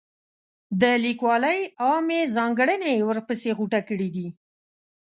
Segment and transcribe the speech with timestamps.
[0.81, 4.27] د لیکوالۍ عامې ځانګړنې یې ورپسې غوټه کړي دي.